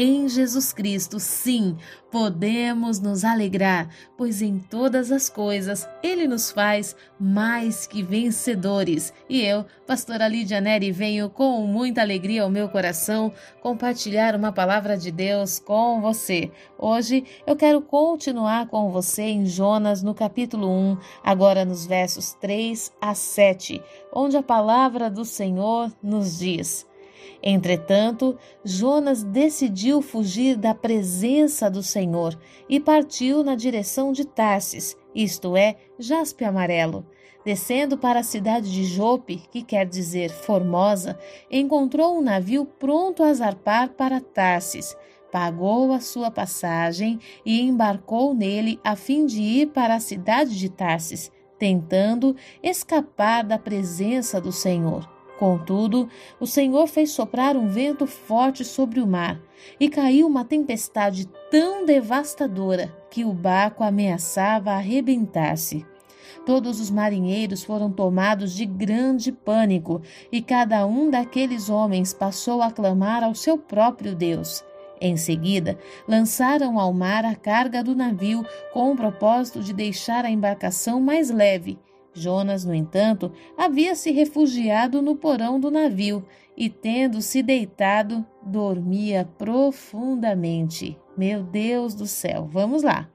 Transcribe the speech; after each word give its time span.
em 0.00 0.28
Jesus 0.28 0.72
Cristo, 0.72 1.18
sim, 1.18 1.76
podemos 2.08 3.00
nos 3.00 3.24
alegrar, 3.24 3.88
pois 4.16 4.40
em 4.40 4.60
todas 4.60 5.10
as 5.10 5.28
coisas 5.28 5.88
Ele 6.00 6.28
nos 6.28 6.52
faz 6.52 6.94
mais 7.18 7.84
que 7.84 8.00
vencedores. 8.00 9.12
E 9.28 9.42
eu, 9.42 9.66
pastora 9.88 10.28
Lídia 10.28 10.60
Neri, 10.60 10.92
venho 10.92 11.28
com 11.28 11.66
muita 11.66 12.00
alegria 12.00 12.44
ao 12.44 12.48
meu 12.48 12.68
coração 12.68 13.32
compartilhar 13.60 14.36
uma 14.36 14.52
palavra 14.52 14.96
de 14.96 15.10
Deus 15.10 15.58
com 15.58 16.00
você. 16.00 16.52
Hoje 16.78 17.24
eu 17.44 17.56
quero 17.56 17.82
continuar 17.82 18.68
com 18.68 18.92
você 18.92 19.22
em 19.22 19.46
Jonas, 19.46 20.00
no 20.00 20.14
capítulo 20.14 20.70
1, 20.70 20.96
agora 21.24 21.64
nos 21.64 21.84
versos 21.84 22.34
3 22.34 22.92
a 23.00 23.16
7, 23.16 23.82
onde 24.12 24.36
a 24.36 24.42
palavra 24.44 25.10
do 25.10 25.24
Senhor 25.24 25.92
nos 26.00 26.38
diz. 26.38 26.86
Entretanto, 27.42 28.36
Jonas 28.64 29.22
decidiu 29.22 30.02
fugir 30.02 30.56
da 30.56 30.74
presença 30.74 31.70
do 31.70 31.82
Senhor 31.82 32.38
e 32.68 32.80
partiu 32.80 33.44
na 33.44 33.54
direção 33.54 34.12
de 34.12 34.24
Tarsis, 34.24 34.96
isto 35.14 35.56
é, 35.56 35.76
jaspe 35.98 36.44
amarelo. 36.44 37.06
Descendo 37.44 37.96
para 37.96 38.20
a 38.20 38.24
cidade 38.24 38.70
de 38.70 38.84
Jope, 38.84 39.42
que 39.50 39.62
quer 39.62 39.86
dizer 39.86 40.30
Formosa, 40.30 41.18
encontrou 41.50 42.18
um 42.18 42.20
navio 42.20 42.64
pronto 42.64 43.22
a 43.22 43.32
zarpar 43.32 43.90
para 43.90 44.20
Tarsis. 44.20 44.96
Pagou 45.32 45.92
a 45.92 46.00
sua 46.00 46.30
passagem 46.30 47.18
e 47.44 47.60
embarcou 47.60 48.34
nele 48.34 48.80
a 48.84 48.96
fim 48.96 49.24
de 49.24 49.40
ir 49.40 49.68
para 49.68 49.94
a 49.94 50.00
cidade 50.00 50.58
de 50.58 50.68
Tarsis, 50.68 51.30
tentando 51.58 52.36
escapar 52.62 53.44
da 53.44 53.58
presença 53.58 54.40
do 54.40 54.52
Senhor. 54.52 55.17
Contudo, 55.38 56.08
o 56.40 56.46
Senhor 56.46 56.88
fez 56.88 57.12
soprar 57.12 57.56
um 57.56 57.68
vento 57.68 58.08
forte 58.08 58.64
sobre 58.64 59.00
o 59.00 59.06
mar 59.06 59.40
e 59.78 59.88
caiu 59.88 60.26
uma 60.26 60.44
tempestade 60.44 61.28
tão 61.48 61.86
devastadora 61.86 62.92
que 63.08 63.24
o 63.24 63.32
barco 63.32 63.84
ameaçava 63.84 64.72
arrebentar-se. 64.72 65.86
Todos 66.44 66.80
os 66.80 66.90
marinheiros 66.90 67.62
foram 67.62 67.90
tomados 67.90 68.52
de 68.52 68.66
grande 68.66 69.30
pânico 69.30 70.02
e 70.32 70.42
cada 70.42 70.84
um 70.86 71.08
daqueles 71.08 71.70
homens 71.70 72.12
passou 72.12 72.60
a 72.60 72.72
clamar 72.72 73.22
ao 73.22 73.34
seu 73.34 73.56
próprio 73.56 74.16
Deus. 74.16 74.64
Em 75.00 75.16
seguida, 75.16 75.78
lançaram 76.08 76.80
ao 76.80 76.92
mar 76.92 77.24
a 77.24 77.36
carga 77.36 77.84
do 77.84 77.94
navio 77.94 78.44
com 78.72 78.90
o 78.90 78.96
propósito 78.96 79.60
de 79.60 79.72
deixar 79.72 80.24
a 80.24 80.30
embarcação 80.30 81.00
mais 81.00 81.30
leve 81.30 81.78
Jonas, 82.18 82.64
no 82.64 82.74
entanto, 82.74 83.32
havia 83.56 83.94
se 83.94 84.10
refugiado 84.10 85.00
no 85.00 85.16
porão 85.16 85.58
do 85.58 85.70
navio 85.70 86.24
e, 86.56 86.68
tendo 86.68 87.22
se 87.22 87.42
deitado, 87.42 88.26
dormia 88.42 89.28
profundamente. 89.38 90.98
Meu 91.16 91.42
Deus 91.42 91.94
do 91.94 92.06
céu, 92.06 92.48
vamos 92.50 92.82
lá. 92.82 93.08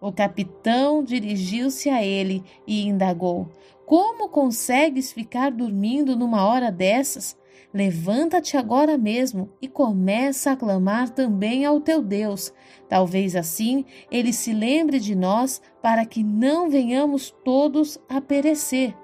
O 0.00 0.12
capitão 0.12 1.02
dirigiu-se 1.02 1.88
a 1.88 2.04
ele 2.04 2.44
e 2.66 2.82
indagou: 2.86 3.48
Como 3.86 4.28
consegues 4.28 5.12
ficar 5.12 5.50
dormindo 5.50 6.14
numa 6.14 6.46
hora 6.46 6.70
dessas? 6.70 7.36
Levanta-te 7.72 8.56
agora 8.56 8.96
mesmo 8.96 9.50
e 9.60 9.68
começa 9.68 10.52
a 10.52 10.56
clamar 10.56 11.10
também 11.10 11.64
ao 11.64 11.80
teu 11.80 12.02
Deus. 12.02 12.52
Talvez 12.88 13.34
assim 13.34 13.84
ele 14.10 14.32
se 14.32 14.52
lembre 14.52 15.00
de 15.00 15.14
nós 15.14 15.60
para 15.82 16.04
que 16.04 16.22
não 16.22 16.70
venhamos 16.70 17.34
todos 17.44 17.98
a 18.08 18.20
perecer. 18.20 18.94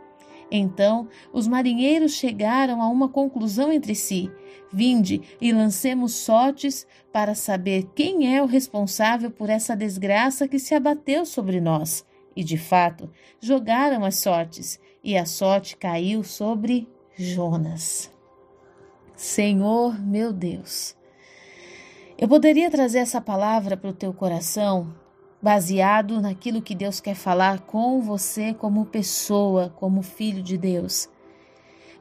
Então 0.51 1.09
os 1.33 1.47
marinheiros 1.47 2.13
chegaram 2.13 2.83
a 2.83 2.89
uma 2.89 3.09
conclusão 3.09 3.73
entre 3.73 3.95
si. 3.95 4.31
Vinde 4.73 5.21
e 5.41 5.53
lancemos 5.53 6.15
sortes 6.15 6.87
para 7.13 7.35
saber 7.35 7.89
quem 7.95 8.35
é 8.35 8.43
o 8.43 8.47
responsável 8.47 9.31
por 9.31 9.51
essa 9.51 9.77
desgraça 9.77 10.47
que 10.47 10.59
se 10.59 10.75
abateu 10.75 11.25
sobre 11.25 11.61
nós. 11.61 12.05
E 12.37 12.45
de 12.45 12.57
fato, 12.57 13.11
jogaram 13.41 14.05
as 14.05 14.17
sortes, 14.17 14.79
e 15.03 15.17
a 15.17 15.27
sorte 15.27 15.77
caiu 15.77 16.23
sobre 16.23 16.89
Jonas. 17.17 18.11
Senhor 19.21 20.01
meu 20.01 20.33
Deus. 20.33 20.97
Eu 22.17 22.27
poderia 22.27 22.71
trazer 22.71 23.01
essa 23.01 23.21
palavra 23.21 23.77
para 23.77 23.91
o 23.91 23.93
teu 23.93 24.15
coração 24.15 24.95
baseado 25.43 26.23
naquilo 26.23 26.63
que 26.63 26.75
Deus 26.75 27.01
quer 27.01 27.15
falar 27.15 27.61
com 27.61 28.01
você 28.01 28.55
como 28.55 28.87
pessoa, 28.87 29.69
como 29.77 30.01
filho 30.01 30.43
de 30.43 30.57
Deus. 30.57 31.07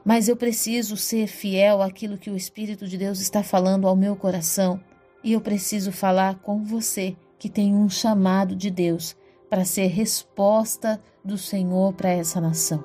Mas 0.02 0.28
eu 0.28 0.36
preciso 0.36 0.96
ser 0.96 1.26
fiel 1.26 1.82
àquilo 1.82 2.16
que 2.16 2.30
o 2.30 2.36
Espírito 2.36 2.88
de 2.88 2.96
Deus 2.96 3.20
está 3.20 3.42
falando 3.42 3.86
ao 3.86 3.94
meu 3.94 4.16
coração 4.16 4.80
e 5.22 5.34
eu 5.34 5.42
preciso 5.42 5.92
falar 5.92 6.36
com 6.36 6.64
você 6.64 7.14
que 7.38 7.50
tem 7.50 7.74
um 7.74 7.90
chamado 7.90 8.56
de 8.56 8.70
Deus 8.70 9.14
para 9.50 9.66
ser 9.66 9.88
resposta 9.88 10.98
do 11.22 11.36
Senhor 11.36 11.92
para 11.92 12.08
essa 12.08 12.40
nação. 12.40 12.82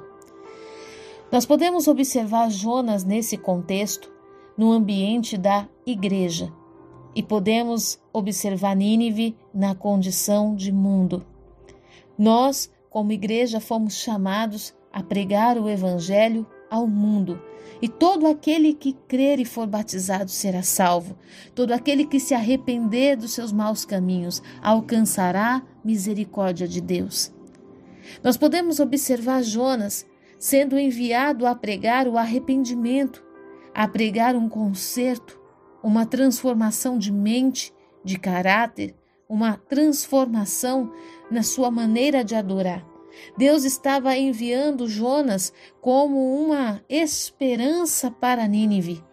Nós 1.31 1.45
podemos 1.45 1.87
observar 1.87 2.51
Jonas 2.51 3.05
nesse 3.05 3.37
contexto 3.37 4.13
no 4.57 4.71
ambiente 4.71 5.37
da 5.37 5.67
igreja. 5.85 6.51
E 7.15 7.23
podemos 7.23 7.99
observar 8.11 8.75
Nínive 8.75 9.35
na 9.53 9.73
condição 9.73 10.55
de 10.55 10.71
mundo. 10.71 11.25
Nós, 12.17 12.71
como 12.89 13.11
igreja, 13.11 13.59
fomos 13.59 13.95
chamados 13.95 14.75
a 14.91 15.01
pregar 15.03 15.57
o 15.57 15.69
evangelho 15.69 16.45
ao 16.69 16.87
mundo. 16.87 17.41
E 17.81 17.89
todo 17.89 18.25
aquele 18.27 18.73
que 18.73 18.93
crer 19.07 19.39
e 19.39 19.45
for 19.45 19.67
batizado 19.67 20.31
será 20.31 20.63
salvo. 20.63 21.17
Todo 21.53 21.73
aquele 21.73 22.05
que 22.05 22.19
se 22.19 22.33
arrepender 22.33 23.17
dos 23.17 23.33
seus 23.33 23.51
maus 23.51 23.85
caminhos 23.85 24.41
alcançará 24.61 25.61
misericórdia 25.83 26.67
de 26.67 26.79
Deus. 26.79 27.33
Nós 28.23 28.37
podemos 28.37 28.79
observar 28.79 29.43
Jonas 29.43 30.05
sendo 30.39 30.77
enviado 30.77 31.45
a 31.45 31.55
pregar 31.55 32.07
o 32.07 32.17
arrependimento, 32.17 33.23
a 33.75 33.85
pregar 33.89 34.37
um 34.37 34.47
conserto, 34.47 35.37
uma 35.83 36.05
transformação 36.05 36.97
de 36.97 37.11
mente, 37.11 37.73
de 38.05 38.17
caráter, 38.17 38.95
uma 39.27 39.57
transformação 39.57 40.93
na 41.29 41.43
sua 41.43 41.69
maneira 41.69 42.23
de 42.23 42.35
adorar. 42.35 42.87
Deus 43.37 43.65
estava 43.65 44.15
enviando 44.15 44.87
Jonas 44.87 45.51
como 45.81 46.41
uma 46.41 46.81
esperança 46.87 48.09
para 48.09 48.47
Nínive. 48.47 49.03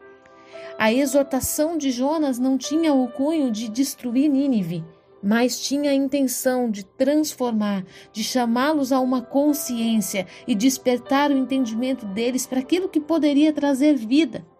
A 0.78 0.92
exortação 0.92 1.76
de 1.76 1.90
Jonas 1.90 2.38
não 2.38 2.56
tinha 2.56 2.94
o 2.94 3.08
cunho 3.08 3.50
de 3.50 3.68
destruir 3.68 4.28
Nínive, 4.28 4.84
mas 5.20 5.60
tinha 5.60 5.90
a 5.90 5.94
intenção 5.94 6.70
de 6.70 6.84
transformar, 6.84 7.84
de 8.12 8.22
chamá-los 8.22 8.92
a 8.92 9.00
uma 9.00 9.22
consciência 9.22 10.26
e 10.46 10.54
despertar 10.54 11.30
o 11.30 11.36
entendimento 11.36 12.06
deles 12.06 12.46
para 12.46 12.60
aquilo 12.60 12.88
que 12.88 13.00
poderia 13.00 13.52
trazer 13.52 13.94
vida. 13.94 14.51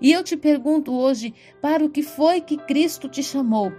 E 0.00 0.12
eu 0.12 0.24
te 0.24 0.36
pergunto 0.36 0.92
hoje: 0.92 1.34
para 1.60 1.84
o 1.84 1.90
que 1.90 2.02
foi 2.02 2.40
que 2.40 2.56
Cristo 2.56 3.08
te 3.08 3.22
chamou? 3.22 3.72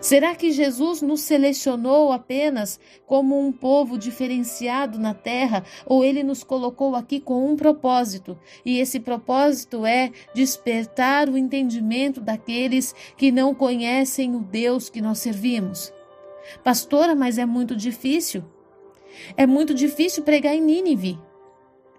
Será 0.00 0.34
que 0.34 0.50
Jesus 0.50 1.00
nos 1.00 1.20
selecionou 1.20 2.10
apenas 2.10 2.80
como 3.06 3.38
um 3.38 3.52
povo 3.52 3.98
diferenciado 3.98 4.98
na 4.98 5.14
terra 5.14 5.64
ou 5.84 6.04
ele 6.04 6.22
nos 6.22 6.42
colocou 6.42 6.96
aqui 6.96 7.20
com 7.20 7.48
um 7.50 7.56
propósito? 7.56 8.38
E 8.64 8.78
esse 8.78 8.98
propósito 8.98 9.86
é 9.86 10.10
despertar 10.34 11.28
o 11.28 11.38
entendimento 11.38 12.20
daqueles 12.20 12.94
que 13.16 13.30
não 13.30 13.54
conhecem 13.54 14.34
o 14.34 14.40
Deus 14.40 14.88
que 14.88 15.00
nós 15.00 15.18
servimos. 15.18 15.92
Pastora, 16.64 17.14
mas 17.14 17.38
é 17.38 17.46
muito 17.46 17.76
difícil. 17.76 18.44
É 19.36 19.46
muito 19.46 19.72
difícil 19.72 20.22
pregar 20.22 20.54
em 20.54 20.60
Nínive. 20.60 21.18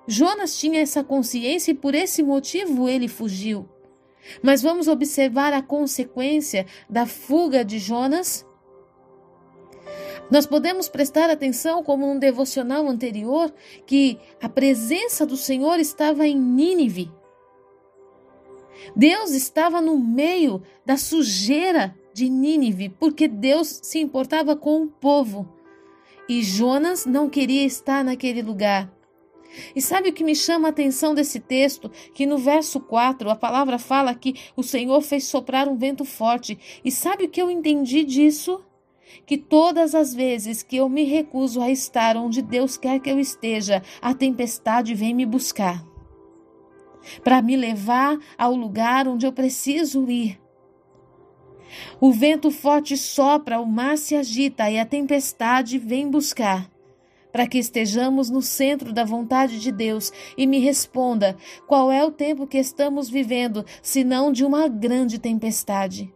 Jonas 0.08 0.58
tinha 0.58 0.82
essa 0.82 1.04
consciência 1.04 1.72
e 1.72 1.76
por 1.76 1.94
esse 1.94 2.24
motivo 2.24 2.88
ele 2.88 3.08
fugiu. 3.08 3.68
Mas 4.42 4.62
vamos 4.62 4.88
observar 4.88 5.54
a 5.54 5.62
consequência 5.62 6.66
da 6.90 7.06
fuga 7.06 7.64
de 7.64 7.78
Jonas? 7.78 8.46
Nós 10.30 10.46
podemos 10.46 10.90
prestar 10.90 11.30
atenção, 11.30 11.84
como 11.84 12.10
um 12.10 12.20
devocional 12.20 12.88
anterior, 12.88 13.54
que 13.86 14.18
a 14.42 14.50
presença 14.50 15.26
do 15.26 15.38
Senhor 15.38 15.80
estava 15.80 16.28
em 16.28 16.38
Nínive. 16.38 17.12
Deus 18.96 19.32
estava 19.32 19.82
no 19.82 19.98
meio 19.98 20.62
da 20.86 20.98
sujeira 20.98 21.96
de 22.14 22.30
Nínive, 22.30 22.90
porque 22.90 23.28
Deus 23.28 23.80
se 23.84 24.00
importava 24.00 24.56
com 24.56 24.84
o 24.84 24.88
povo. 24.88 25.48
E 26.28 26.44
Jonas 26.44 27.06
não 27.06 27.30
queria 27.30 27.66
estar 27.66 28.04
naquele 28.04 28.42
lugar. 28.42 28.97
E 29.76 29.82
sabe 29.82 30.10
o 30.10 30.14
que 30.14 30.24
me 30.24 30.36
chama 30.36 30.68
a 30.68 30.72
atenção 30.72 31.14
desse 31.14 31.40
texto? 31.40 31.90
Que 32.14 32.26
no 32.26 32.38
verso 32.38 32.80
4 32.80 33.30
a 33.30 33.36
palavra 33.36 33.78
fala 33.80 34.14
que 34.14 34.36
o 34.56 34.64
Senhor 34.64 35.02
fez 35.02 35.26
soprar 35.26 35.68
um 35.68 35.78
vento 35.78 36.06
forte. 36.06 36.58
E 36.84 36.92
sabe 36.92 37.26
o 37.26 37.30
que 37.30 37.42
eu 37.42 37.50
entendi 37.50 38.04
disso? 38.04 38.64
Que 39.26 39.38
todas 39.38 39.96
as 39.96 40.14
vezes 40.14 40.64
que 40.64 40.78
eu 40.78 40.90
me 40.90 41.04
recuso 41.04 41.62
a 41.62 41.70
estar 41.70 42.18
onde 42.18 42.42
Deus 42.42 42.78
quer 42.78 43.00
que 43.00 43.10
eu 43.10 43.20
esteja, 43.20 43.82
a 44.02 44.14
tempestade 44.14 44.94
vem 44.94 45.14
me 45.14 45.26
buscar 45.26 45.84
para 47.24 47.42
me 47.42 47.56
levar 47.56 48.18
ao 48.38 48.54
lugar 48.54 49.08
onde 49.08 49.26
eu 49.26 49.32
preciso 49.32 50.10
ir. 50.10 50.38
O 52.02 52.12
vento 52.12 52.52
forte 52.52 52.98
sopra, 52.98 53.60
o 53.60 53.66
mar 53.66 53.98
se 53.98 54.16
agita 54.16 54.70
e 54.70 54.78
a 54.78 54.86
tempestade 54.86 55.78
vem 55.78 56.10
buscar 56.10 56.70
para 57.32 57.48
que 57.48 57.58
estejamos 57.58 58.30
no 58.30 58.42
centro 58.42 58.94
da 58.94 59.04
vontade 59.04 59.60
de 59.60 59.72
Deus 59.72 60.12
e 60.38 60.48
me 60.48 60.60
responda 60.60 61.36
qual 61.68 61.92
é 61.92 62.04
o 62.04 62.12
tempo 62.12 62.48
que 62.48 62.58
estamos 62.58 63.10
vivendo, 63.10 63.66
senão 63.82 64.32
de 64.32 64.46
uma 64.46 64.68
grande 64.68 65.20
tempestade. 65.20 66.14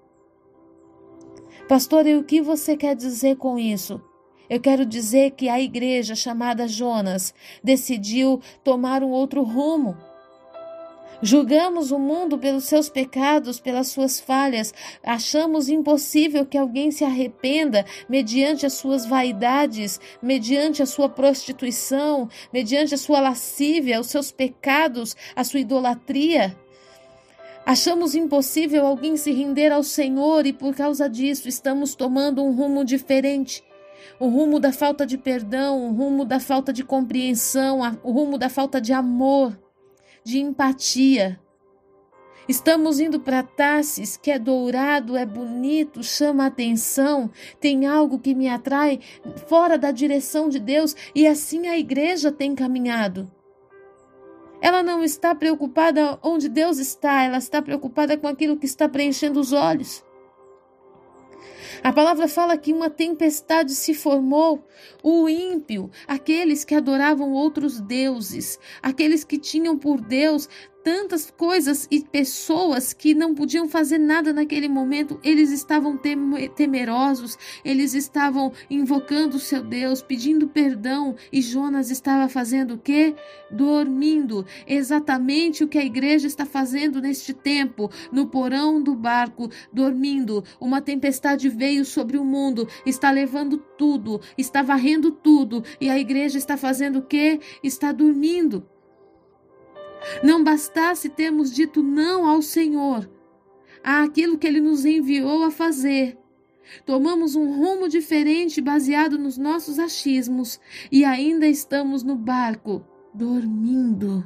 Pastor, 1.67 2.05
e 2.07 2.15
o 2.15 2.23
que 2.23 2.41
você 2.41 2.75
quer 2.75 2.95
dizer 2.95 3.37
com 3.37 3.57
isso? 3.57 4.01
Eu 4.49 4.59
quero 4.59 4.85
dizer 4.85 5.31
que 5.31 5.47
a 5.47 5.61
igreja 5.61 6.13
chamada 6.13 6.67
Jonas 6.67 7.33
decidiu 7.63 8.41
tomar 8.63 9.01
um 9.01 9.09
outro 9.09 9.43
rumo 9.43 9.95
Julgamos 11.23 11.91
o 11.91 11.99
mundo 11.99 12.35
pelos 12.35 12.63
seus 12.63 12.89
pecados, 12.89 13.59
pelas 13.59 13.89
suas 13.89 14.19
falhas. 14.19 14.73
Achamos 15.03 15.69
impossível 15.69 16.47
que 16.47 16.57
alguém 16.57 16.89
se 16.89 17.03
arrependa 17.03 17.85
mediante 18.09 18.65
as 18.65 18.73
suas 18.73 19.05
vaidades, 19.05 19.99
mediante 20.19 20.81
a 20.81 20.85
sua 20.87 21.07
prostituição, 21.07 22.27
mediante 22.51 22.95
a 22.95 22.97
sua 22.97 23.19
lascívia, 23.19 23.99
os 23.99 24.07
seus 24.07 24.31
pecados, 24.31 25.15
a 25.35 25.43
sua 25.43 25.59
idolatria. 25.59 26.57
Achamos 27.63 28.15
impossível 28.15 28.87
alguém 28.87 29.15
se 29.15 29.31
render 29.31 29.71
ao 29.71 29.83
Senhor 29.83 30.47
e 30.47 30.53
por 30.53 30.73
causa 30.73 31.07
disso 31.07 31.47
estamos 31.47 31.93
tomando 31.93 32.43
um 32.43 32.51
rumo 32.51 32.83
diferente. 32.83 33.63
O 34.19 34.27
rumo 34.27 34.59
da 34.59 34.73
falta 34.73 35.05
de 35.05 35.19
perdão, 35.19 35.87
o 35.87 35.93
rumo 35.93 36.25
da 36.25 36.39
falta 36.39 36.73
de 36.73 36.83
compreensão, 36.83 37.79
o 38.03 38.11
rumo 38.11 38.39
da 38.39 38.49
falta 38.49 38.81
de 38.81 38.91
amor 38.91 39.55
de 40.23 40.39
empatia. 40.39 41.39
Estamos 42.47 42.99
indo 42.99 43.19
para 43.19 43.43
Tassis, 43.43 44.17
que 44.17 44.31
é 44.31 44.39
dourado, 44.39 45.15
é 45.15 45.25
bonito, 45.25 46.03
chama 46.03 46.47
atenção, 46.47 47.29
tem 47.59 47.85
algo 47.85 48.19
que 48.19 48.33
me 48.33 48.49
atrai 48.49 48.99
fora 49.47 49.77
da 49.77 49.91
direção 49.91 50.49
de 50.49 50.59
Deus 50.59 50.95
e 51.15 51.27
assim 51.27 51.67
a 51.67 51.77
igreja 51.77 52.31
tem 52.31 52.55
caminhado. 52.55 53.31
Ela 54.59 54.83
não 54.83 55.03
está 55.03 55.33
preocupada 55.33 56.19
onde 56.21 56.49
Deus 56.49 56.77
está, 56.77 57.23
ela 57.23 57.37
está 57.37 57.61
preocupada 57.61 58.17
com 58.17 58.27
aquilo 58.27 58.57
que 58.57 58.65
está 58.65 58.87
preenchendo 58.89 59.39
os 59.39 59.53
olhos. 59.53 60.03
A 61.83 61.91
palavra 61.91 62.27
fala 62.27 62.57
que 62.57 62.71
uma 62.71 62.91
tempestade 62.91 63.73
se 63.73 63.95
formou. 63.95 64.67
O 65.01 65.27
ímpio, 65.27 65.89
aqueles 66.07 66.63
que 66.63 66.75
adoravam 66.75 67.31
outros 67.31 67.81
deuses, 67.81 68.59
aqueles 68.83 69.23
que 69.23 69.39
tinham 69.39 69.75
por 69.75 69.99
Deus 69.99 70.47
tantas 70.83 71.31
coisas 71.31 71.87
e 71.89 72.01
pessoas 72.01 72.93
que 72.93 73.13
não 73.13 73.33
podiam 73.33 73.67
fazer 73.67 73.97
nada 73.97 74.33
naquele 74.33 74.67
momento, 74.67 75.19
eles 75.23 75.51
estavam 75.51 75.99
temerosos, 76.55 77.37
eles 77.63 77.93
estavam 77.93 78.51
invocando 78.69 79.37
o 79.37 79.39
seu 79.39 79.63
Deus, 79.63 80.01
pedindo 80.01 80.47
perdão, 80.47 81.15
e 81.31 81.41
Jonas 81.41 81.91
estava 81.91 82.27
fazendo 82.27 82.75
o 82.75 82.77
quê? 82.77 83.15
Dormindo. 83.49 84.45
Exatamente 84.67 85.63
o 85.63 85.67
que 85.67 85.77
a 85.77 85.85
igreja 85.85 86.27
está 86.27 86.45
fazendo 86.45 87.01
neste 87.01 87.33
tempo, 87.33 87.89
no 88.11 88.27
porão 88.27 88.81
do 88.81 88.95
barco, 88.95 89.49
dormindo. 89.71 90.43
Uma 90.59 90.81
tempestade 90.81 91.49
veio 91.49 91.85
sobre 91.85 92.17
o 92.17 92.25
mundo, 92.25 92.67
está 92.85 93.11
levando 93.11 93.57
tudo, 93.57 94.19
está 94.37 94.61
varrendo 94.61 95.11
tudo, 95.11 95.63
e 95.79 95.89
a 95.89 95.99
igreja 95.99 96.37
está 96.37 96.57
fazendo 96.57 96.99
o 96.99 97.01
quê? 97.01 97.39
Está 97.63 97.91
dormindo. 97.91 98.65
Não 100.23 100.43
bastasse 100.43 101.09
termos 101.09 101.53
dito 101.53 101.83
não 101.83 102.27
ao 102.27 102.41
Senhor, 102.41 103.09
àquilo 103.83 104.37
que 104.37 104.47
Ele 104.47 104.59
nos 104.59 104.85
enviou 104.85 105.43
a 105.43 105.51
fazer. 105.51 106.17
Tomamos 106.85 107.35
um 107.35 107.57
rumo 107.57 107.89
diferente 107.89 108.61
baseado 108.61 109.17
nos 109.17 109.37
nossos 109.37 109.77
achismos 109.77 110.59
e 110.91 111.03
ainda 111.03 111.47
estamos 111.47 112.03
no 112.03 112.15
barco, 112.15 112.85
dormindo. 113.13 114.23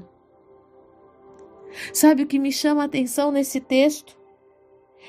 Sabe 1.94 2.24
o 2.24 2.27
que 2.27 2.39
me 2.39 2.51
chama 2.51 2.83
a 2.83 2.86
atenção 2.86 3.31
nesse 3.31 3.60
texto? 3.60 4.18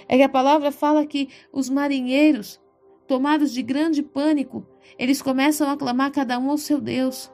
É 0.09 0.17
que 0.17 0.23
a 0.23 0.29
palavra 0.29 0.73
fala 0.73 1.07
que 1.07 1.29
os 1.53 1.71
marinheiros, 1.71 2.61
tomados 3.07 3.53
de 3.53 3.63
grande 3.63 4.03
pânico, 4.03 4.67
eles 4.99 5.23
começam 5.23 5.71
a 5.71 5.77
clamar 5.77 6.11
cada 6.11 6.39
um 6.39 6.51
ao 6.51 6.59
seu 6.59 6.81
Deus. 6.81 7.31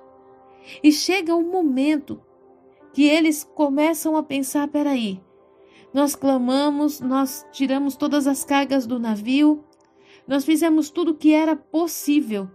E 0.83 0.93
chega 0.93 1.35
um 1.35 1.51
momento 1.51 2.21
que 2.93 3.05
eles 3.05 3.45
começam 3.55 4.17
a 4.17 4.23
pensar: 4.23 4.69
peraí, 4.69 5.21
nós 5.93 6.15
clamamos, 6.15 7.01
nós 7.01 7.47
tiramos 7.53 7.97
todas 7.97 8.27
as 8.27 8.45
cargas 8.45 8.87
do 8.87 8.99
navio, 8.99 9.65
nós 10.27 10.45
fizemos 10.45 10.91
tudo 10.91 11.13
o 11.13 11.17
que 11.17 11.33
era 11.33 11.55
possível. 11.55 12.49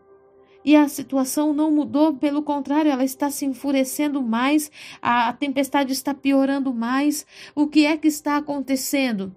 E 0.66 0.76
a 0.76 0.88
situação 0.90 1.54
não 1.54 1.72
mudou, 1.72 2.16
pelo 2.16 2.42
contrário, 2.42 2.92
ela 2.92 3.04
está 3.04 3.30
se 3.30 3.46
enfurecendo 3.46 4.22
mais, 4.22 4.70
a, 5.02 5.32
tempestade 5.32 5.94
está 5.94 6.14
piorando 6.14 6.74
mais. 6.74 7.26
O 7.56 7.68
que 7.68 7.86
é 7.86 7.96
que 7.96 8.10
está 8.10 8.36
acontecendo? 8.36 9.34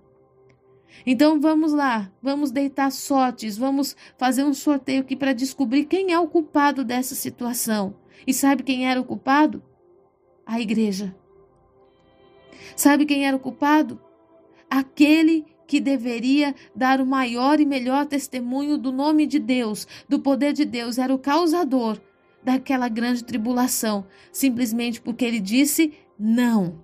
Então 1.07 1.41
vamos 1.41 1.73
lá, 1.73 2.11
vamos 2.21 2.51
deitar 2.51 2.91
sortes, 2.91 3.57
vamos 3.57 3.97
fazer 4.19 4.43
um 4.43 4.53
sorteio 4.53 5.03
aqui 5.03 5.15
para 5.15 5.33
descobrir 5.33 5.85
quem 5.85 6.13
é 6.13 6.19
o 6.19 6.27
culpado 6.27 6.85
dessa 6.85 7.15
situação. 7.15 7.95
E 8.27 8.35
sabe 8.35 8.65
quem 8.65 8.89
era 8.89 9.01
o 9.01 9.05
culpado? 9.05 9.63
A 10.51 10.61
igreja. 10.61 11.15
Sabe 12.75 13.07
quem 13.07 13.25
era 13.25 13.37
o 13.37 13.41
culpado? 13.41 14.01
Aquele 14.69 15.47
que 15.65 15.79
deveria 15.79 16.53
dar 16.75 17.01
o 17.01 17.07
maior 17.07 17.61
e 17.61 17.65
melhor 17.65 18.05
testemunho 18.05 18.77
do 18.77 18.91
nome 18.91 19.29
de 19.29 19.39
Deus, 19.39 19.87
do 20.09 20.19
poder 20.19 20.53
de 20.53 20.65
Deus, 20.65 20.99
era 20.99 21.15
o 21.15 21.19
causador 21.21 22.01
daquela 22.43 22.89
grande 22.89 23.23
tribulação, 23.23 24.05
simplesmente 24.33 25.01
porque 25.01 25.25
ele 25.25 25.39
disse 25.39 25.93
não. 26.19 26.83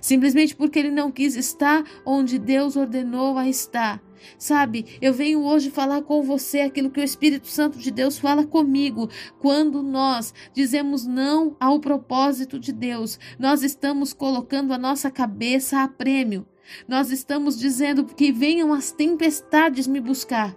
Simplesmente 0.00 0.56
porque 0.56 0.78
ele 0.78 0.90
não 0.90 1.12
quis 1.12 1.36
estar 1.36 1.84
onde 2.06 2.38
Deus 2.38 2.74
ordenou 2.74 3.36
a 3.36 3.46
estar. 3.46 4.02
Sabe, 4.38 4.98
eu 5.00 5.12
venho 5.12 5.44
hoje 5.44 5.70
falar 5.70 6.02
com 6.02 6.22
você 6.22 6.60
aquilo 6.60 6.90
que 6.90 7.00
o 7.00 7.04
Espírito 7.04 7.48
Santo 7.48 7.78
de 7.78 7.90
Deus 7.90 8.18
fala 8.18 8.46
comigo. 8.46 9.08
Quando 9.38 9.82
nós 9.82 10.32
dizemos 10.52 11.06
não 11.06 11.56
ao 11.60 11.80
propósito 11.80 12.58
de 12.58 12.72
Deus, 12.72 13.18
nós 13.38 13.62
estamos 13.62 14.12
colocando 14.12 14.72
a 14.72 14.78
nossa 14.78 15.10
cabeça 15.10 15.82
a 15.82 15.88
prêmio. 15.88 16.46
Nós 16.88 17.10
estamos 17.10 17.58
dizendo 17.58 18.04
que 18.04 18.32
venham 18.32 18.72
as 18.72 18.90
tempestades 18.90 19.86
me 19.86 20.00
buscar. 20.00 20.56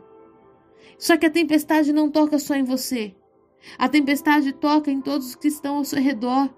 Só 0.97 1.15
que 1.15 1.25
a 1.25 1.29
tempestade 1.29 1.93
não 1.93 2.09
toca 2.09 2.39
só 2.39 2.55
em 2.55 2.63
você. 2.63 3.15
A 3.77 3.88
tempestade 3.88 4.51
toca 4.53 4.91
em 4.91 5.01
todos 5.01 5.27
os 5.27 5.35
que 5.35 5.47
estão 5.47 5.77
ao 5.77 5.85
seu 5.85 6.01
redor. 6.01 6.49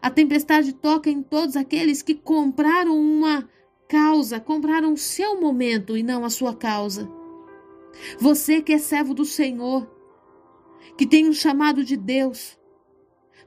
A 0.00 0.10
tempestade 0.10 0.72
toca 0.72 1.08
em 1.08 1.22
todos 1.22 1.56
aqueles 1.56 2.02
que 2.02 2.14
compraram 2.14 2.98
uma 2.98 3.48
causa, 3.88 4.40
compraram 4.40 4.92
o 4.92 4.96
seu 4.96 5.40
momento 5.40 5.96
e 5.96 6.02
não 6.02 6.24
a 6.24 6.30
sua 6.30 6.54
causa. 6.54 7.10
Você 8.18 8.60
que 8.60 8.72
é 8.72 8.78
servo 8.78 9.14
do 9.14 9.24
Senhor, 9.24 9.90
que 10.96 11.06
tem 11.06 11.28
um 11.28 11.32
chamado 11.32 11.84
de 11.84 11.96
Deus, 11.96 12.58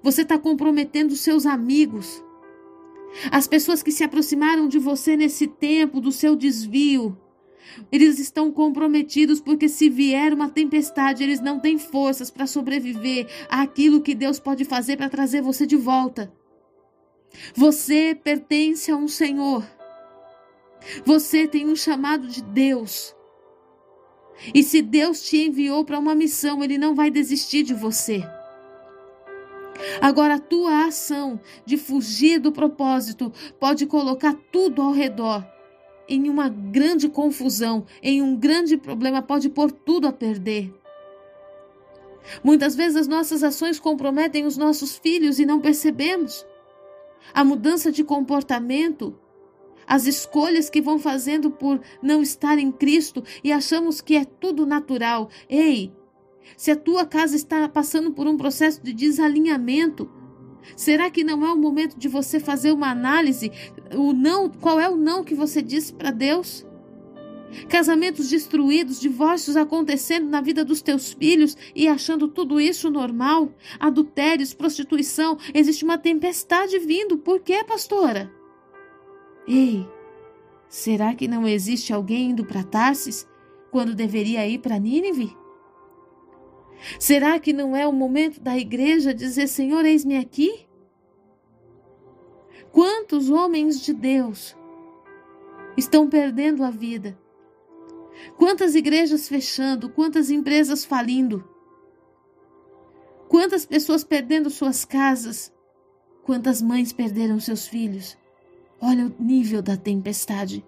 você 0.01 0.21
está 0.21 0.37
comprometendo 0.37 1.15
seus 1.15 1.45
amigos, 1.45 2.23
as 3.31 3.47
pessoas 3.47 3.83
que 3.83 3.91
se 3.91 4.03
aproximaram 4.03 4.67
de 4.67 4.79
você 4.79 5.15
nesse 5.15 5.47
tempo 5.47 5.99
do 5.99 6.11
seu 6.11 6.35
desvio. 6.35 7.17
Eles 7.91 8.17
estão 8.17 8.51
comprometidos 8.51 9.39
porque 9.39 9.69
se 9.69 9.89
vier 9.89 10.33
uma 10.33 10.49
tempestade, 10.49 11.23
eles 11.23 11.39
não 11.39 11.59
têm 11.59 11.77
forças 11.77 12.31
para 12.31 12.47
sobreviver 12.47 13.27
àquilo 13.49 14.01
que 14.01 14.15
Deus 14.15 14.39
pode 14.39 14.65
fazer 14.65 14.97
para 14.97 15.09
trazer 15.09 15.41
você 15.41 15.65
de 15.65 15.75
volta. 15.75 16.31
Você 17.53 18.15
pertence 18.15 18.91
a 18.91 18.95
um 18.95 19.07
Senhor 19.07 19.63
você 21.05 21.47
tem 21.47 21.67
um 21.67 21.75
chamado 21.75 22.27
de 22.27 22.41
Deus. 22.41 23.15
E 24.53 24.63
se 24.63 24.81
Deus 24.81 25.21
te 25.21 25.47
enviou 25.47 25.83
para 25.83 25.99
uma 25.99 26.15
missão, 26.15 26.63
Ele 26.63 26.77
não 26.77 26.95
vai 26.95 27.11
desistir 27.11 27.63
de 27.63 27.73
você. 27.73 28.23
Agora, 30.01 30.35
a 30.35 30.39
tua 30.39 30.85
ação 30.85 31.39
de 31.65 31.77
fugir 31.77 32.39
do 32.39 32.51
propósito 32.51 33.31
pode 33.59 33.85
colocar 33.85 34.33
tudo 34.51 34.81
ao 34.81 34.91
redor 34.91 35.45
em 36.09 36.27
uma 36.27 36.49
grande 36.49 37.07
confusão, 37.07 37.85
em 38.01 38.21
um 38.21 38.35
grande 38.35 38.75
problema, 38.75 39.21
pode 39.21 39.47
pôr 39.47 39.71
tudo 39.71 40.07
a 40.07 40.11
perder. 40.11 40.73
Muitas 42.43 42.75
vezes 42.75 42.97
as 42.97 43.07
nossas 43.07 43.43
ações 43.43 43.79
comprometem 43.79 44.45
os 44.45 44.57
nossos 44.57 44.97
filhos 44.97 45.39
e 45.39 45.45
não 45.45 45.61
percebemos. 45.61 46.45
A 47.33 47.43
mudança 47.43 47.91
de 47.91 48.03
comportamento, 48.03 49.17
as 49.89 50.05
escolhas 50.05 50.69
que 50.69 50.83
vão 50.83 50.99
fazendo 50.99 51.49
por 51.49 51.81
não 51.99 52.21
estar 52.21 52.59
em 52.59 52.71
Cristo 52.71 53.23
e 53.43 53.51
achamos 53.51 53.99
que 53.99 54.15
é 54.15 54.23
tudo 54.23 54.63
natural. 54.63 55.29
Ei, 55.49 55.91
se 56.55 56.69
a 56.69 56.75
tua 56.75 57.07
casa 57.07 57.35
está 57.35 57.67
passando 57.67 58.11
por 58.11 58.27
um 58.27 58.37
processo 58.37 58.83
de 58.83 58.93
desalinhamento, 58.93 60.07
será 60.75 61.09
que 61.09 61.23
não 61.23 61.43
é 61.43 61.51
o 61.51 61.57
momento 61.57 61.97
de 61.97 62.07
você 62.07 62.39
fazer 62.39 62.71
uma 62.71 62.91
análise? 62.91 63.51
O 63.95 64.13
não, 64.13 64.47
qual 64.47 64.79
é 64.79 64.87
o 64.87 64.95
não 64.95 65.23
que 65.23 65.33
você 65.33 65.59
disse 65.59 65.91
para 65.91 66.11
Deus? 66.11 66.67
Casamentos 67.67 68.29
destruídos, 68.29 68.99
divórcios 68.99 69.57
acontecendo 69.57 70.29
na 70.29 70.39
vida 70.39 70.63
dos 70.63 70.83
teus 70.83 71.13
filhos 71.13 71.57
e 71.73 71.87
achando 71.87 72.27
tudo 72.27 72.61
isso 72.61 72.91
normal, 72.91 73.51
adultérios, 73.79 74.53
prostituição, 74.53 75.35
existe 75.51 75.83
uma 75.83 75.97
tempestade 75.97 76.77
vindo. 76.77 77.17
Por 77.17 77.39
quê, 77.39 77.63
pastora? 77.63 78.38
Ei, 79.47 79.87
será 80.67 81.15
que 81.15 81.27
não 81.27 81.47
existe 81.47 81.93
alguém 81.93 82.31
indo 82.31 82.45
para 82.45 82.63
Tarsis 82.63 83.27
quando 83.71 83.95
deveria 83.95 84.47
ir 84.47 84.59
para 84.59 84.79
Nínive? 84.79 85.35
Será 86.99 87.39
que 87.39 87.51
não 87.51 87.75
é 87.75 87.87
o 87.87 87.91
momento 87.91 88.39
da 88.39 88.57
igreja 88.57 89.13
dizer: 89.13 89.47
Senhor, 89.47 89.85
eis-me 89.85 90.17
aqui? 90.17 90.67
Quantos 92.71 93.29
homens 93.29 93.81
de 93.81 93.93
Deus 93.93 94.55
estão 95.75 96.07
perdendo 96.07 96.63
a 96.63 96.69
vida? 96.69 97.17
Quantas 98.37 98.75
igrejas 98.75 99.27
fechando, 99.27 99.89
quantas 99.89 100.29
empresas 100.29 100.85
falindo? 100.85 101.43
Quantas 103.27 103.65
pessoas 103.65 104.03
perdendo 104.03 104.49
suas 104.49 104.85
casas? 104.85 105.53
Quantas 106.23 106.61
mães 106.61 106.91
perderam 106.91 107.39
seus 107.39 107.67
filhos? 107.67 108.17
Olha 108.81 109.07
o 109.07 109.23
nível 109.23 109.61
da 109.61 109.75
tempestade. 109.75 110.65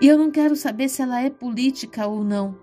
E 0.00 0.06
eu 0.06 0.18
não 0.18 0.30
quero 0.30 0.56
saber 0.56 0.88
se 0.88 1.02
ela 1.02 1.20
é 1.20 1.30
política 1.30 2.06
ou 2.06 2.22
não. 2.22 2.58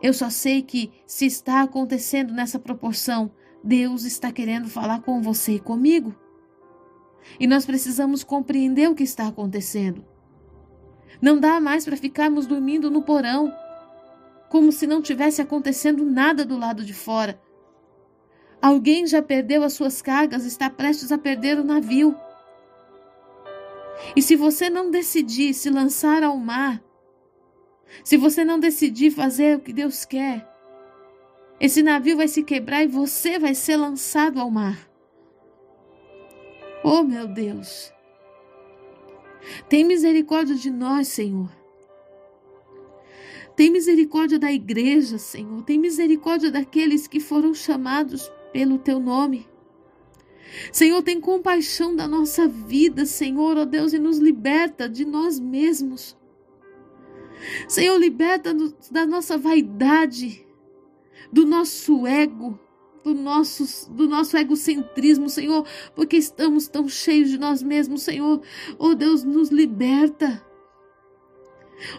Eu 0.00 0.14
só 0.14 0.30
sei 0.30 0.62
que, 0.62 0.92
se 1.06 1.26
está 1.26 1.62
acontecendo 1.62 2.32
nessa 2.32 2.58
proporção, 2.58 3.30
Deus 3.62 4.04
está 4.04 4.30
querendo 4.30 4.68
falar 4.68 5.02
com 5.02 5.20
você 5.20 5.54
e 5.54 5.60
comigo. 5.60 6.14
E 7.38 7.46
nós 7.46 7.66
precisamos 7.66 8.22
compreender 8.22 8.88
o 8.88 8.94
que 8.94 9.02
está 9.02 9.26
acontecendo. 9.26 10.04
Não 11.20 11.38
dá 11.38 11.60
mais 11.60 11.84
para 11.84 11.96
ficarmos 11.96 12.46
dormindo 12.46 12.90
no 12.90 13.02
porão, 13.02 13.52
como 14.48 14.70
se 14.70 14.86
não 14.86 15.02
tivesse 15.02 15.42
acontecendo 15.42 16.04
nada 16.04 16.44
do 16.44 16.56
lado 16.56 16.84
de 16.84 16.94
fora. 16.94 17.40
Alguém 18.62 19.06
já 19.06 19.20
perdeu 19.20 19.62
as 19.62 19.72
suas 19.72 20.00
cargas, 20.00 20.44
está 20.44 20.70
prestes 20.70 21.12
a 21.12 21.18
perder 21.18 21.58
o 21.58 21.64
navio. 21.64 22.16
E 24.14 24.22
se 24.22 24.36
você 24.36 24.70
não 24.70 24.90
decidir 24.90 25.54
se 25.54 25.70
lançar 25.70 26.22
ao 26.22 26.36
mar, 26.36 26.82
se 28.04 28.16
você 28.16 28.44
não 28.44 28.58
decidir 28.58 29.10
fazer 29.10 29.56
o 29.56 29.60
que 29.60 29.72
Deus 29.72 30.04
quer, 30.04 30.46
esse 31.60 31.82
navio 31.82 32.16
vai 32.16 32.28
se 32.28 32.42
quebrar 32.42 32.84
e 32.84 32.86
você 32.86 33.38
vai 33.38 33.54
ser 33.54 33.76
lançado 33.76 34.40
ao 34.40 34.50
mar. 34.50 34.88
Oh, 36.84 37.02
meu 37.02 37.26
Deus! 37.26 37.92
Tem 39.68 39.84
misericórdia 39.84 40.54
de 40.54 40.70
nós, 40.70 41.08
Senhor. 41.08 41.50
Tem 43.56 43.70
misericórdia 43.70 44.38
da 44.38 44.52
igreja, 44.52 45.18
Senhor. 45.18 45.62
Tem 45.62 45.78
misericórdia 45.78 46.50
daqueles 46.50 47.08
que 47.08 47.18
foram 47.18 47.52
chamados 47.52 48.30
pelo 48.52 48.78
teu 48.78 49.00
nome. 49.00 49.48
Senhor, 50.72 51.02
tem 51.02 51.20
compaixão 51.20 51.94
da 51.94 52.08
nossa 52.08 52.48
vida, 52.48 53.04
Senhor, 53.04 53.56
ó 53.56 53.64
Deus, 53.64 53.92
e 53.92 53.98
nos 53.98 54.18
liberta 54.18 54.88
de 54.88 55.04
nós 55.04 55.38
mesmos. 55.38 56.16
Senhor, 57.68 57.96
liberta 57.98 58.54
da 58.90 59.06
nossa 59.06 59.38
vaidade, 59.38 60.46
do 61.32 61.46
nosso 61.46 62.06
ego, 62.06 62.58
do 63.04 63.14
nosso, 63.14 63.90
do 63.92 64.08
nosso 64.08 64.36
egocentrismo, 64.36 65.28
Senhor, 65.28 65.66
porque 65.94 66.16
estamos 66.16 66.68
tão 66.68 66.88
cheios 66.88 67.30
de 67.30 67.38
nós 67.38 67.62
mesmos, 67.62 68.02
Senhor. 68.02 68.42
Oh 68.78 68.94
Deus, 68.94 69.24
nos 69.24 69.50
liberta. 69.50 70.44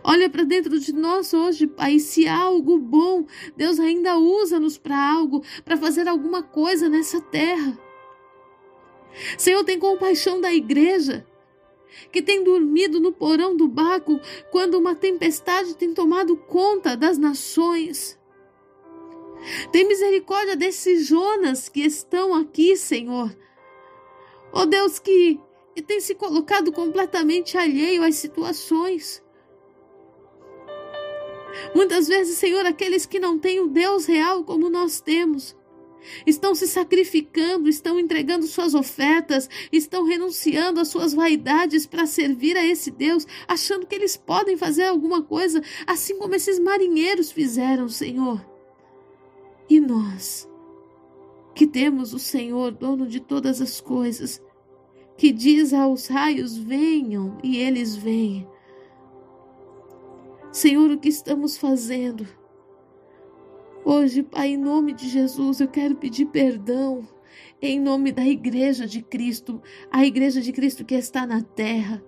Olha 0.04 0.30
para 0.30 0.44
dentro 0.44 0.78
de 0.78 0.94
nós 0.94 1.34
hoje, 1.34 1.66
Pai. 1.66 2.00
Se 2.00 2.28
há 2.28 2.38
algo 2.38 2.78
bom, 2.78 3.26
Deus 3.56 3.80
ainda 3.80 4.18
usa-nos 4.18 4.78
para 4.78 4.98
algo, 4.98 5.42
para 5.64 5.78
fazer 5.78 6.08
alguma 6.08 6.44
coisa 6.44 6.90
nessa 6.90 7.22
terra. 7.22 7.78
Senhor, 9.38 9.64
tem 9.64 9.80
compaixão 9.80 10.40
da 10.40 10.54
igreja 10.54 11.26
que 12.12 12.22
tem 12.22 12.44
dormido 12.44 13.00
no 13.00 13.12
porão 13.12 13.56
do 13.56 13.68
barco 13.68 14.20
quando 14.52 14.76
uma 14.76 14.96
tempestade 14.96 15.76
tem 15.76 15.94
tomado 15.94 16.38
conta 16.38 16.96
das 16.96 17.18
nações. 17.18 18.18
Tem 19.72 19.88
misericórdia 19.88 20.56
desses 20.56 21.08
Jonas 21.08 21.70
que 21.70 21.82
estão 21.82 22.34
aqui, 22.34 22.76
Senhor. 22.76 23.36
Ó 24.52 24.62
oh 24.62 24.66
Deus, 24.66 25.00
que, 25.00 25.40
que 25.76 25.82
tem 25.82 26.00
se 26.00 26.16
colocado 26.16 26.72
completamente 26.72 27.58
alheio 27.58 28.04
às 28.04 28.16
situações. 28.16 29.24
Muitas 31.74 32.08
vezes, 32.08 32.38
Senhor, 32.38 32.66
aqueles 32.66 33.06
que 33.06 33.20
não 33.20 33.40
têm 33.40 33.60
o 33.60 33.68
Deus 33.68 34.06
real 34.06 34.44
como 34.44 34.70
nós 34.70 35.00
temos, 35.00 35.56
estão 36.26 36.54
se 36.56 36.68
sacrificando, 36.68 37.70
estão 37.70 38.00
entregando 38.00 38.46
suas 38.46 38.74
ofertas, 38.74 39.50
estão 39.72 40.06
renunciando 40.06 40.80
às 40.80 40.88
suas 40.88 41.14
vaidades 41.14 41.86
para 41.86 42.06
servir 42.06 42.58
a 42.58 42.66
esse 42.66 42.92
Deus, 42.92 43.26
achando 43.48 43.86
que 43.86 43.96
eles 43.96 44.18
podem 44.18 44.58
fazer 44.58 44.84
alguma 44.84 45.22
coisa, 45.22 45.62
assim 45.86 46.18
como 46.18 46.36
esses 46.36 46.60
marinheiros 46.60 47.32
fizeram, 47.32 47.88
Senhor. 47.90 48.44
E 49.70 49.80
nós, 49.80 50.50
que 51.54 51.68
temos 51.68 52.14
o 52.14 52.20
Senhor, 52.20 52.72
dono 52.72 53.06
de 53.06 53.20
todas 53.20 53.62
as 53.62 53.80
coisas, 53.80 54.42
que 55.18 55.32
diz 55.32 55.74
aos 55.74 56.08
raios: 56.08 56.58
venham, 56.58 57.38
e 57.44 57.58
eles 57.58 57.96
vêm. 57.96 58.48
Senhor, 60.52 60.90
o 60.90 60.98
que 60.98 61.10
estamos 61.10 61.58
fazendo? 61.58 62.26
Hoje, 63.92 64.22
Pai, 64.22 64.50
em 64.50 64.58
nome 64.58 64.94
de 64.94 65.10
Jesus, 65.10 65.60
eu 65.60 65.68
quero 65.68 65.96
pedir 65.96 66.28
perdão 66.28 67.10
em 67.60 67.80
nome 67.80 68.12
da 68.12 68.24
Igreja 68.24 68.86
de 68.86 69.02
Cristo, 69.02 69.64
a 69.90 70.06
Igreja 70.06 70.42
de 70.42 70.54
Cristo 70.54 70.86
que 70.86 70.94
está 70.94 71.26
na 71.26 71.42
terra, 71.42 72.00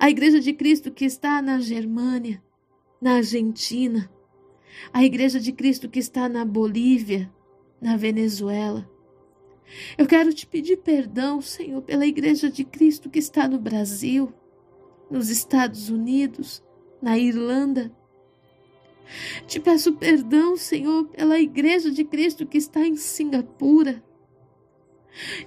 a 0.00 0.10
Igreja 0.10 0.40
de 0.40 0.52
Cristo 0.52 0.90
que 0.90 1.04
está 1.04 1.40
na 1.40 1.60
Germânia, 1.60 2.42
na 3.00 3.18
Argentina, 3.18 4.10
a 4.92 5.04
Igreja 5.04 5.38
de 5.38 5.52
Cristo 5.52 5.88
que 5.88 6.00
está 6.00 6.28
na 6.28 6.44
Bolívia, 6.44 7.32
na 7.80 7.96
Venezuela. 7.96 8.90
Eu 9.96 10.08
quero 10.08 10.34
te 10.34 10.44
pedir 10.44 10.78
perdão, 10.78 11.40
Senhor, 11.40 11.82
pela 11.82 12.04
Igreja 12.04 12.50
de 12.50 12.64
Cristo 12.64 13.08
que 13.08 13.20
está 13.20 13.46
no 13.46 13.60
Brasil, 13.60 14.34
nos 15.08 15.30
Estados 15.30 15.88
Unidos, 15.88 16.64
na 17.00 17.16
Irlanda. 17.16 17.94
Te 19.46 19.60
peço 19.60 19.92
perdão, 19.94 20.56
Senhor, 20.56 21.06
pela 21.08 21.38
Igreja 21.38 21.90
de 21.90 22.04
Cristo 22.04 22.46
que 22.46 22.58
está 22.58 22.80
em 22.86 22.96
Singapura, 22.96 24.02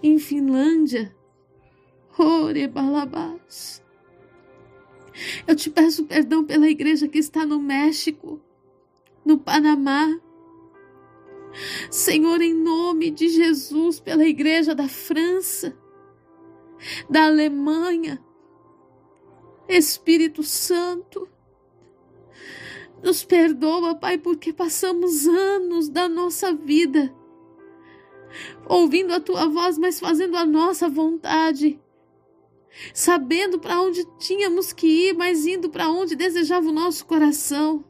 em 0.02 0.18
Finlândia, 0.20 1.16
Orebalabás. 2.18 3.84
Eu 5.48 5.56
te 5.56 5.70
peço 5.70 6.06
perdão 6.06 6.44
pela 6.44 6.70
igreja 6.70 7.08
que 7.08 7.18
está 7.18 7.46
no 7.46 7.60
México, 7.60 8.42
no 9.26 9.38
Panamá. 9.38 10.20
Senhor, 11.90 12.42
em 12.42 12.54
nome 12.54 13.10
de 13.10 13.30
Jesus, 13.30 14.00
pela 14.00 14.26
igreja 14.26 14.76
da 14.76 14.88
França, 14.88 15.76
da 17.10 17.26
Alemanha, 17.26 18.24
Espírito 19.68 20.44
Santo, 20.44 21.28
nos 23.04 23.24
perdoa, 23.24 23.96
Pai, 23.96 24.18
porque 24.18 24.51
passamos 24.51 25.27
anos 25.27 25.89
da 25.89 26.10
nossa 26.10 26.54
vida 26.54 27.13
ouvindo 28.68 29.13
a 29.13 29.20
tua 29.20 29.48
voz, 29.48 29.77
mas 29.77 30.00
fazendo 30.00 30.36
a 30.38 30.46
nossa 30.46 30.89
vontade, 30.89 31.80
sabendo 32.94 33.60
para 33.60 33.82
onde 33.82 34.06
tínhamos 34.20 34.74
que 34.74 34.88
ir, 34.88 35.13
mas 35.13 35.46
indo 35.46 35.70
para 35.70 35.89
onde 35.89 36.16
desejava 36.16 36.68
o 36.68 36.74
nosso 36.74 37.06
coração. 37.06 37.84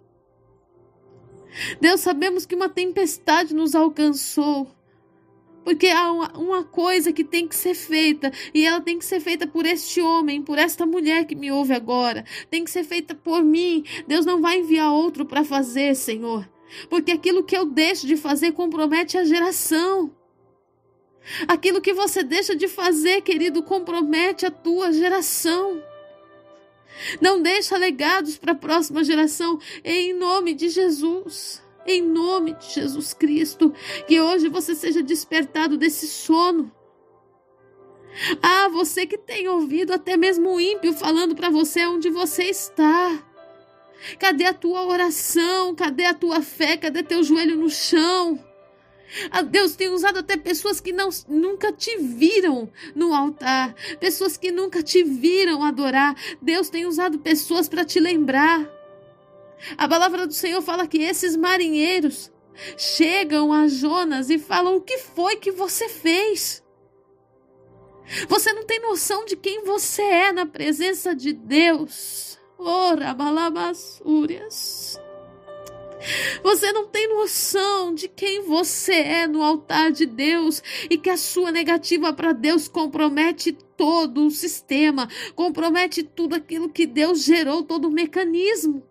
Deus, 1.82 2.02
sabemos 2.02 2.46
que 2.46 2.56
uma 2.56 2.70
tempestade 2.70 3.54
nos 3.54 3.74
alcançou. 3.74 4.68
Porque 5.68 5.88
há 5.90 6.14
uma, 6.14 6.64
coisa 6.64 7.12
que 7.12 7.26
tem 7.26 7.46
que 7.46 7.54
ser 7.54 7.74
feita, 7.74 8.32
e 8.54 8.66
ela 8.66 8.80
tem 8.80 8.98
que 8.98 9.04
ser 9.04 9.20
feita 9.20 9.46
por 9.46 9.66
este 9.66 10.00
homem, 10.00 10.42
por 10.42 10.58
esta 10.58 10.86
mulher 10.86 11.26
que 11.26 11.36
me 11.36 11.52
ouve 11.52 11.74
agora. 11.74 12.24
Tem 12.50 12.64
que 12.64 12.72
ser 12.72 12.86
feita 12.86 13.14
por 13.14 13.44
mim. 13.44 13.84
Deus 14.08 14.26
não 14.26 14.42
vai 14.42 14.60
enviar 14.60 14.94
outro 14.94 15.26
para 15.26 15.44
fazer, 15.44 15.94
Senhor. 15.94 16.48
Porque 16.90 17.12
aquilo 17.12 17.44
que 17.44 17.58
eu 17.58 17.66
deixo 17.66 18.08
de 18.08 18.16
fazer 18.16 18.54
compromete 18.54 19.18
a 19.18 19.26
geração. 19.26 20.16
Aquilo 21.50 21.82
que 21.82 21.92
você 21.92 22.24
deixa 22.24 22.56
de 22.56 22.70
fazer, 22.70 23.20
querido, 23.20 23.62
compromete 23.62 24.46
a 24.46 24.52
tua 24.52 24.94
geração. 24.94 25.84
Não 27.20 27.42
deixa 27.42 27.76
legados 27.76 28.38
para 28.38 28.54
a 28.54 28.56
próxima 28.56 29.04
geração, 29.04 29.60
em 29.84 30.14
nome 30.14 30.54
de 30.54 30.70
Jesus. 30.70 31.62
Em 31.88 32.02
nome 32.02 32.54
de 32.54 32.70
Jesus 32.70 33.14
Cristo, 33.14 33.74
que 34.06 34.20
hoje 34.20 34.50
você 34.50 34.76
seja 34.76 35.02
despertado 35.02 35.78
desse 35.78 36.06
sono. 36.06 36.70
Ah, 38.42 38.68
você 38.70 39.06
que 39.06 39.18
tem 39.18 39.48
ouvido 39.48 39.94
até 39.94 40.18
mesmo 40.18 40.54
o 40.54 40.60
ímpio 40.60 40.92
falando 40.94 41.34
para 41.34 41.50
você 41.50 41.86
onde 41.86 42.10
você 42.10 42.44
está. 42.44 43.24
Cadê 44.20 44.46
a 44.46 44.54
tua 44.54 44.86
oração? 44.86 45.74
Cadê 45.76 46.06
a 46.06 46.14
tua 46.14 46.42
fé? 46.42 46.76
Cadê 46.76 47.04
teu 47.04 47.24
joelho 47.24 47.56
no 47.56 47.70
chão? 47.70 48.44
Ah, 49.32 49.42
Deus 49.42 49.76
tem 49.76 49.90
usado 49.90 50.20
até 50.20 50.36
pessoas 50.36 50.82
que 50.82 50.92
não, 50.92 51.10
nunca 51.28 51.72
te 51.72 51.96
viram 51.98 52.70
no 52.94 53.14
altar, 53.14 53.74
pessoas 54.00 54.36
que 54.36 54.52
nunca 54.52 54.84
te 54.84 55.04
viram 55.04 55.64
adorar. 55.64 56.16
Deus 56.42 56.70
tem 56.70 56.86
usado 56.86 57.20
pessoas 57.20 57.70
para 57.70 57.86
te 57.86 58.00
lembrar. 58.00 58.77
A 59.78 59.88
palavra 59.88 60.28
do 60.28 60.34
Senhor 60.34 60.62
fala 60.62 60.88
que 60.88 61.00
esses 61.00 61.36
marinheiros 61.36 62.32
chegam 62.78 63.52
a 63.52 63.68
Jonas 63.68 64.30
e 64.30 64.38
falam: 64.38 64.78
O 64.78 64.82
que 64.82 64.98
foi 64.98 65.38
que 65.38 65.52
você 65.52 65.90
fez? 65.90 66.64
Você 68.28 68.54
não 68.54 68.64
tem 68.64 68.80
noção 68.80 69.26
de 69.26 69.36
quem 69.36 69.64
você 69.64 70.02
é 70.02 70.32
na 70.32 70.46
presença 70.46 71.14
de 71.14 71.34
Deus. 71.34 72.40
Ora, 72.58 73.14
balabasúrias. 73.14 75.00
Você 76.44 76.72
não 76.72 76.88
tem 76.88 77.10
noção 77.10 77.94
de 77.94 78.08
quem 78.08 78.44
você 78.44 78.94
é 78.94 79.28
no 79.28 79.42
altar 79.42 79.92
de 79.92 80.06
Deus 80.06 80.62
e 80.90 80.98
que 80.98 81.10
a 81.10 81.18
sua 81.18 81.52
negativa 81.52 82.14
para 82.14 82.34
Deus 82.34 82.68
compromete 82.68 83.52
todo 83.52 84.26
o 84.26 84.32
sistema, 84.32 85.10
compromete 85.36 86.04
tudo 86.04 86.36
aquilo 86.36 86.70
que 86.70 86.86
Deus 86.86 87.24
gerou, 87.24 87.64
todo 87.64 87.88
o 87.88 87.92
mecanismo. 87.92 88.84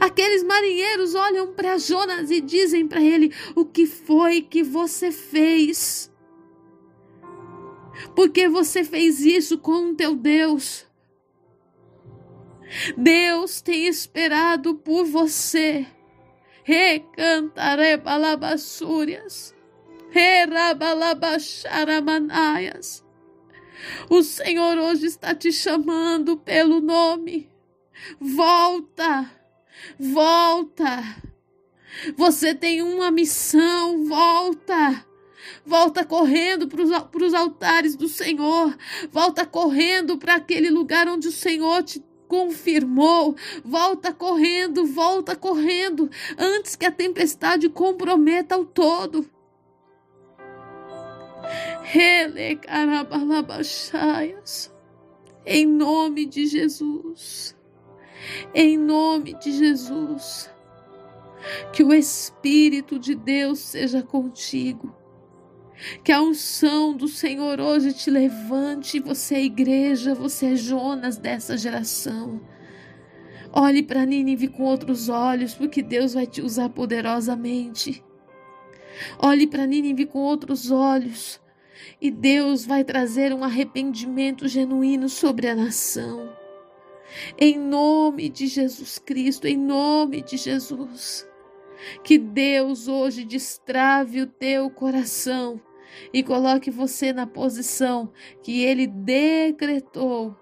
Aqueles 0.00 0.42
marinheiros 0.42 1.14
olham 1.14 1.54
para 1.54 1.78
Jonas 1.78 2.30
e 2.30 2.40
dizem 2.40 2.86
para 2.86 3.00
ele: 3.00 3.32
O 3.54 3.64
que 3.64 3.86
foi 3.86 4.42
que 4.42 4.62
você 4.62 5.10
fez? 5.10 6.12
Porque 8.14 8.48
você 8.48 8.84
fez 8.84 9.20
isso 9.20 9.58
com 9.58 9.90
o 9.90 9.94
teu 9.94 10.14
Deus? 10.14 10.86
Deus 12.96 13.60
tem 13.60 13.86
esperado 13.86 14.74
por 14.74 15.04
você. 15.04 15.86
Recantare 16.64 17.96
balabassúrias. 17.96 19.52
Rerabalabacharamanaias. 20.10 23.04
O 24.08 24.22
Senhor 24.22 24.78
hoje 24.78 25.06
está 25.06 25.34
te 25.34 25.50
chamando 25.52 26.36
pelo 26.36 26.80
nome. 26.80 27.50
Volta, 28.20 29.28
volta. 29.98 31.02
Você 32.16 32.54
tem 32.54 32.82
uma 32.82 33.10
missão, 33.10 34.04
volta. 34.04 35.04
Volta 35.64 36.04
correndo 36.04 36.66
para 36.68 37.24
os 37.24 37.34
altares 37.34 37.94
do 37.94 38.08
Senhor. 38.08 38.76
Volta 39.10 39.44
correndo 39.46 40.18
para 40.18 40.36
aquele 40.36 40.70
lugar 40.70 41.08
onde 41.08 41.28
o 41.28 41.32
Senhor 41.32 41.82
te 41.82 42.02
confirmou. 42.26 43.36
Volta 43.64 44.12
correndo, 44.12 44.86
volta 44.86 45.36
correndo, 45.36 46.10
antes 46.38 46.74
que 46.74 46.86
a 46.86 46.90
tempestade 46.90 47.68
comprometa 47.68 48.56
o 48.56 48.64
todo. 48.64 49.28
Em 55.44 55.66
nome 55.66 56.24
de 56.24 56.46
Jesus. 56.46 57.54
Em 58.54 58.76
nome 58.76 59.34
de 59.38 59.52
Jesus. 59.52 60.50
Que 61.72 61.82
o 61.82 61.92
Espírito 61.92 62.98
de 62.98 63.14
Deus 63.14 63.58
seja 63.58 64.02
contigo 64.02 65.02
que 66.02 66.12
a 66.12 66.22
unção 66.22 66.94
do 66.94 67.08
Senhor 67.08 67.60
hoje 67.60 67.92
te 67.92 68.10
levante. 68.10 69.00
Você 69.00 69.36
é 69.36 69.44
igreja, 69.44 70.14
você 70.14 70.52
é 70.52 70.56
Jonas 70.56 71.16
dessa 71.16 71.56
geração. 71.56 72.40
Olhe 73.52 73.82
para 73.82 74.06
Nínive 74.06 74.48
com 74.48 74.62
outros 74.62 75.08
olhos, 75.08 75.54
porque 75.54 75.82
Deus 75.82 76.14
vai 76.14 76.26
te 76.26 76.40
usar 76.40 76.70
poderosamente. 76.70 78.02
Olhe 79.18 79.46
para 79.46 79.66
Nínive 79.66 80.06
com 80.06 80.20
outros 80.20 80.70
olhos, 80.70 81.40
e 82.00 82.10
Deus 82.10 82.64
vai 82.64 82.84
trazer 82.84 83.32
um 83.32 83.44
arrependimento 83.44 84.48
genuíno 84.48 85.08
sobre 85.08 85.48
a 85.48 85.54
nação. 85.54 86.41
Em 87.38 87.58
nome 87.58 88.28
de 88.28 88.46
Jesus 88.46 88.98
Cristo, 88.98 89.46
em 89.46 89.56
nome 89.56 90.22
de 90.22 90.36
Jesus. 90.36 91.28
Que 92.04 92.18
Deus 92.18 92.88
hoje 92.88 93.24
destrave 93.24 94.20
o 94.20 94.26
teu 94.26 94.70
coração 94.70 95.60
e 96.12 96.22
coloque 96.22 96.70
você 96.70 97.12
na 97.12 97.26
posição 97.26 98.12
que 98.42 98.62
ele 98.62 98.86
decretou. 98.86 100.36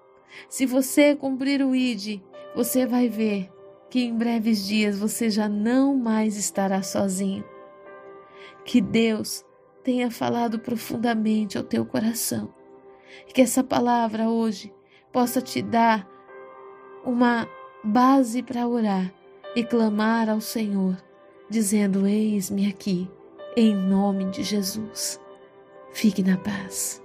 Se 0.49 0.67
você 0.67 1.15
cumprir 1.15 1.65
o 1.65 1.75
ID, 1.75 2.21
você 2.55 2.87
vai 2.87 3.09
ver 3.09 3.51
que 3.89 4.01
em 4.01 4.17
breves 4.17 4.67
dias 4.67 4.99
você 4.99 5.29
já 5.29 5.49
não 5.49 5.97
mais 5.97 6.37
estará 6.37 6.83
sozinho. 6.83 7.45
Que 8.65 8.81
Deus 8.81 9.45
tenha 9.83 10.11
falado 10.11 10.59
profundamente 10.59 11.59
ao 11.59 11.65
teu 11.65 11.85
coração 11.85 12.55
e 13.29 13.33
que 13.33 13.41
essa 13.43 13.65
palavra 13.65 14.29
hoje 14.29 14.73
possa 15.13 15.41
te 15.41 15.61
dar 15.61 16.09
uma 17.05 17.49
base 17.83 18.43
para 18.43 18.67
orar 18.67 19.13
e 19.55 19.65
clamar 19.65 20.29
ao 20.29 20.41
Senhor, 20.41 20.97
dizendo: 21.49 22.07
Eis-me 22.07 22.69
aqui, 22.69 23.09
em 23.57 23.75
nome 23.75 24.27
de 24.27 24.43
Jesus. 24.43 25.21
Fique 25.93 26.23
na 26.23 26.37
paz. 26.37 27.03